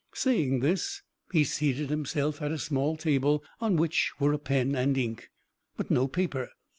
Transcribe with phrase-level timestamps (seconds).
[0.15, 4.97] Saying this, he seated himself at a small table, on which were a pen and
[4.97, 5.29] ink,
[5.77, 6.49] but no paper.